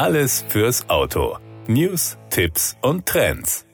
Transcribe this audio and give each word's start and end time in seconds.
Alles 0.00 0.42
fürs 0.48 0.88
Auto. 0.88 1.36
News, 1.66 2.16
Tipps 2.30 2.74
und 2.80 3.04
Trends. 3.04 3.66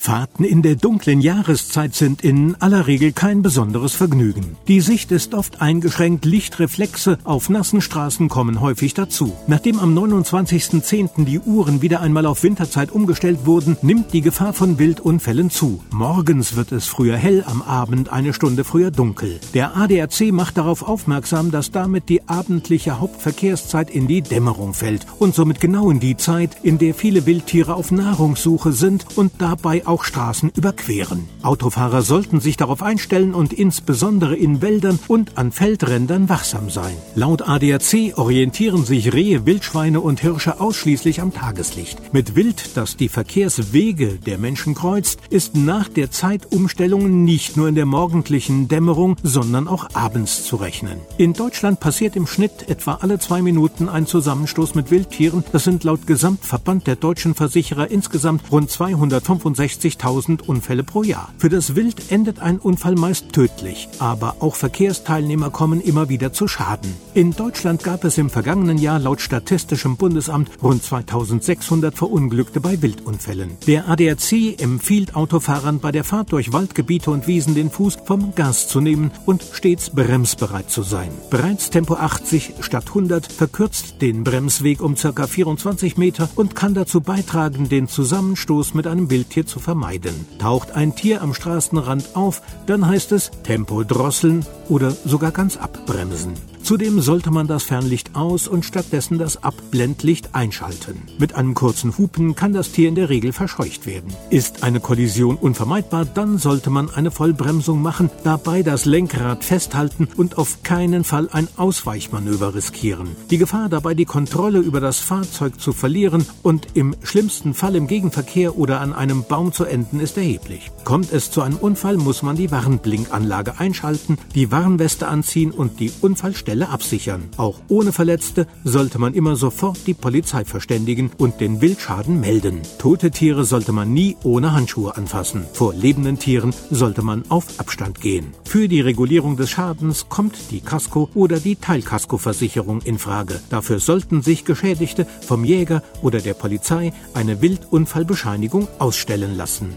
Fahrten 0.00 0.44
in 0.44 0.62
der 0.62 0.76
dunklen 0.76 1.20
Jahreszeit 1.20 1.94
sind 1.94 2.22
in 2.22 2.56
aller 2.58 2.86
Regel 2.86 3.12
kein 3.12 3.42
besonderes 3.42 3.92
Vergnügen. 3.92 4.56
Die 4.66 4.80
Sicht 4.80 5.12
ist 5.12 5.34
oft 5.34 5.60
eingeschränkt, 5.60 6.24
Lichtreflexe 6.24 7.18
auf 7.22 7.50
nassen 7.50 7.82
Straßen 7.82 8.30
kommen 8.30 8.62
häufig 8.62 8.94
dazu. 8.94 9.34
Nachdem 9.46 9.78
am 9.78 9.94
29.10. 9.96 11.26
die 11.26 11.38
Uhren 11.38 11.82
wieder 11.82 12.00
einmal 12.00 12.24
auf 12.24 12.42
Winterzeit 12.42 12.90
umgestellt 12.90 13.40
wurden, 13.44 13.76
nimmt 13.82 14.14
die 14.14 14.22
Gefahr 14.22 14.54
von 14.54 14.78
Wildunfällen 14.78 15.50
zu. 15.50 15.84
Morgens 15.90 16.56
wird 16.56 16.72
es 16.72 16.86
früher 16.86 17.18
hell, 17.18 17.44
am 17.46 17.60
Abend 17.60 18.10
eine 18.10 18.32
Stunde 18.32 18.64
früher 18.64 18.90
dunkel. 18.90 19.38
Der 19.52 19.76
ADAC 19.76 20.32
macht 20.32 20.56
darauf 20.56 20.82
aufmerksam, 20.82 21.50
dass 21.50 21.72
damit 21.72 22.08
die 22.08 22.26
abendliche 22.26 23.00
Hauptverkehrszeit 23.00 23.90
in 23.90 24.08
die 24.08 24.22
Dämmerung 24.22 24.72
fällt 24.72 25.06
und 25.18 25.34
somit 25.34 25.60
genau 25.60 25.90
in 25.90 26.00
die 26.00 26.16
Zeit, 26.16 26.56
in 26.62 26.78
der 26.78 26.94
viele 26.94 27.26
Wildtiere 27.26 27.74
auf 27.74 27.90
Nahrungssuche 27.90 28.72
sind 28.72 29.04
und 29.18 29.32
dabei 29.36 29.89
auch 29.90 30.04
Straßen 30.04 30.52
überqueren. 30.56 31.28
Autofahrer 31.42 32.02
sollten 32.02 32.40
sich 32.40 32.56
darauf 32.56 32.80
einstellen 32.80 33.34
und 33.34 33.52
insbesondere 33.52 34.36
in 34.36 34.62
Wäldern 34.62 35.00
und 35.08 35.36
an 35.36 35.50
Feldrändern 35.50 36.28
wachsam 36.28 36.70
sein. 36.70 36.94
Laut 37.16 37.42
ADAC 37.42 38.16
orientieren 38.16 38.84
sich 38.84 39.12
Rehe, 39.12 39.46
Wildschweine 39.46 40.00
und 40.00 40.20
Hirsche 40.20 40.60
ausschließlich 40.60 41.20
am 41.20 41.34
Tageslicht. 41.34 42.14
Mit 42.14 42.36
Wild, 42.36 42.76
das 42.76 42.96
die 42.96 43.08
Verkehrswege 43.08 44.20
der 44.24 44.38
Menschen 44.38 44.76
kreuzt, 44.76 45.18
ist 45.28 45.56
nach 45.56 45.88
der 45.88 46.12
Zeitumstellung 46.12 47.24
nicht 47.24 47.56
nur 47.56 47.66
in 47.66 47.74
der 47.74 47.86
morgendlichen 47.86 48.68
Dämmerung, 48.68 49.16
sondern 49.24 49.66
auch 49.66 49.88
abends 49.92 50.44
zu 50.44 50.54
rechnen. 50.54 51.00
In 51.18 51.32
Deutschland 51.32 51.80
passiert 51.80 52.14
im 52.14 52.28
Schnitt 52.28 52.68
etwa 52.68 52.98
alle 53.00 53.18
zwei 53.18 53.42
Minuten 53.42 53.88
ein 53.88 54.06
Zusammenstoß 54.06 54.76
mit 54.76 54.92
Wildtieren. 54.92 55.42
Das 55.50 55.64
sind 55.64 55.82
laut 55.82 56.06
Gesamtverband 56.06 56.86
der 56.86 56.94
deutschen 56.94 57.34
Versicherer 57.34 57.90
insgesamt 57.90 58.52
rund 58.52 58.70
265 58.70 59.79
60.000 59.80 60.42
Unfälle 60.42 60.84
pro 60.84 61.02
Jahr. 61.02 61.32
Für 61.38 61.48
das 61.48 61.74
Wild 61.74 62.10
endet 62.10 62.40
ein 62.40 62.58
Unfall 62.58 62.94
meist 62.94 63.32
tödlich, 63.32 63.88
aber 63.98 64.36
auch 64.40 64.54
Verkehrsteilnehmer 64.54 65.50
kommen 65.50 65.80
immer 65.80 66.08
wieder 66.08 66.32
zu 66.32 66.48
Schaden. 66.48 66.94
In 67.14 67.32
Deutschland 67.32 67.82
gab 67.82 68.04
es 68.04 68.18
im 68.18 68.30
vergangenen 68.30 68.78
Jahr 68.78 68.98
laut 68.98 69.20
Statistischem 69.20 69.96
Bundesamt 69.96 70.50
rund 70.62 70.82
2600 70.82 71.94
Verunglückte 71.94 72.60
bei 72.60 72.80
Wildunfällen. 72.82 73.56
Der 73.66 73.88
ADAC 73.88 74.60
empfiehlt 74.60 75.14
Autofahrern 75.16 75.80
bei 75.80 75.92
der 75.92 76.04
Fahrt 76.04 76.32
durch 76.32 76.52
Waldgebiete 76.52 77.10
und 77.10 77.26
Wiesen 77.26 77.54
den 77.54 77.70
Fuß 77.70 77.98
vom 78.04 78.34
Gas 78.34 78.68
zu 78.68 78.80
nehmen 78.80 79.10
und 79.26 79.44
stets 79.52 79.90
bremsbereit 79.90 80.70
zu 80.70 80.82
sein. 80.82 81.10
Bereits 81.30 81.70
Tempo 81.70 81.94
80 81.94 82.54
statt 82.60 82.84
100 82.88 83.32
verkürzt 83.32 84.00
den 84.00 84.24
Bremsweg 84.24 84.80
um 84.82 84.94
ca. 84.94 85.26
24 85.26 85.96
Meter 85.96 86.28
und 86.36 86.54
kann 86.54 86.74
dazu 86.74 87.00
beitragen, 87.00 87.68
den 87.68 87.88
Zusammenstoß 87.88 88.74
mit 88.74 88.86
einem 88.86 89.10
Wildtier 89.10 89.46
zu 89.46 89.60
vermeiden. 89.70 90.26
Taucht 90.40 90.72
ein 90.72 90.96
Tier 90.96 91.22
am 91.22 91.32
Straßenrand 91.32 92.16
auf, 92.16 92.42
dann 92.66 92.88
heißt 92.88 93.12
es 93.12 93.30
Tempo 93.44 93.84
drosseln 93.84 94.44
oder 94.68 94.90
sogar 94.90 95.30
ganz 95.30 95.56
abbremsen. 95.56 96.34
Zudem 96.70 97.00
sollte 97.00 97.32
man 97.32 97.48
das 97.48 97.64
Fernlicht 97.64 98.14
aus 98.14 98.46
und 98.46 98.64
stattdessen 98.64 99.18
das 99.18 99.42
Abblendlicht 99.42 100.36
einschalten. 100.36 101.02
Mit 101.18 101.34
einem 101.34 101.54
kurzen 101.54 101.98
Hupen 101.98 102.36
kann 102.36 102.52
das 102.52 102.70
Tier 102.70 102.88
in 102.88 102.94
der 102.94 103.08
Regel 103.08 103.32
verscheucht 103.32 103.86
werden. 103.86 104.14
Ist 104.30 104.62
eine 104.62 104.78
Kollision 104.78 105.34
unvermeidbar, 105.34 106.04
dann 106.04 106.38
sollte 106.38 106.70
man 106.70 106.88
eine 106.88 107.10
Vollbremsung 107.10 107.82
machen, 107.82 108.08
dabei 108.22 108.62
das 108.62 108.84
Lenkrad 108.84 109.42
festhalten 109.42 110.06
und 110.16 110.38
auf 110.38 110.62
keinen 110.62 111.02
Fall 111.02 111.28
ein 111.32 111.48
Ausweichmanöver 111.56 112.54
riskieren. 112.54 113.16
Die 113.30 113.38
Gefahr 113.38 113.68
dabei, 113.68 113.94
die 113.94 114.04
Kontrolle 114.04 114.60
über 114.60 114.78
das 114.78 115.00
Fahrzeug 115.00 115.60
zu 115.60 115.72
verlieren 115.72 116.24
und 116.44 116.68
im 116.74 116.94
schlimmsten 117.02 117.52
Fall 117.52 117.74
im 117.74 117.88
Gegenverkehr 117.88 118.56
oder 118.56 118.80
an 118.80 118.92
einem 118.92 119.24
Baum 119.24 119.52
zu 119.52 119.64
enden, 119.64 119.98
ist 119.98 120.16
erheblich. 120.16 120.70
Kommt 120.84 121.12
es 121.12 121.32
zu 121.32 121.42
einem 121.42 121.56
Unfall, 121.56 121.96
muss 121.96 122.22
man 122.22 122.36
die 122.36 122.52
Warnblinkanlage 122.52 123.58
einschalten, 123.58 124.18
die 124.36 124.52
Warnweste 124.52 125.08
anziehen 125.08 125.50
und 125.50 125.80
die 125.80 125.90
Unfallstelle 126.00 126.59
Stelle 126.60 126.68
absichern. 126.68 127.28
Auch 127.36 127.60
ohne 127.68 127.92
Verletzte 127.92 128.46
sollte 128.64 128.98
man 128.98 129.14
immer 129.14 129.36
sofort 129.36 129.78
die 129.86 129.94
Polizei 129.94 130.44
verständigen 130.44 131.10
und 131.16 131.40
den 131.40 131.60
Wildschaden 131.60 132.20
melden. 132.20 132.60
Tote 132.78 133.10
Tiere 133.10 133.44
sollte 133.44 133.72
man 133.72 133.92
nie 133.92 134.16
ohne 134.24 134.52
Handschuhe 134.52 134.96
anfassen. 134.96 135.46
Vor 135.52 135.74
lebenden 135.74 136.18
Tieren 136.18 136.52
sollte 136.70 137.02
man 137.02 137.24
auf 137.30 137.46
Abstand 137.58 138.00
gehen. 138.00 138.34
Für 138.44 138.68
die 138.68 138.80
Regulierung 138.80 139.36
des 139.36 139.50
Schadens 139.50 140.08
kommt 140.08 140.36
die 140.50 140.60
Kasko- 140.60 141.08
oder 141.14 141.40
die 141.40 141.56
Teilkaskoversicherung 141.56 142.82
in 142.82 142.98
Frage. 142.98 143.40
Dafür 143.48 143.78
sollten 143.78 144.22
sich 144.22 144.44
Geschädigte 144.44 145.06
vom 145.22 145.44
Jäger 145.44 145.82
oder 146.02 146.20
der 146.20 146.34
Polizei 146.34 146.92
eine 147.14 147.40
Wildunfallbescheinigung 147.40 148.68
ausstellen 148.78 149.36
lassen. 149.36 149.76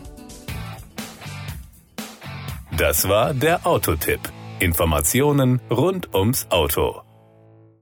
Das 2.75 3.07
war 3.07 3.33
der 3.33 3.65
Autotipp. 3.65 4.19
Informationen 4.63 5.59
rund 5.69 6.15
ums 6.15 6.47
Auto. 6.49 7.12